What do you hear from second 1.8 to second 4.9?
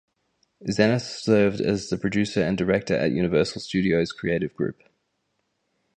the producer and director at Universal Studios’ Creative Group.